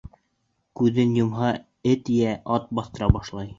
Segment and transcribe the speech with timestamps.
[0.81, 1.51] Күҙен йомһа,
[1.93, 3.49] эт йә ат баҫтыра башлай.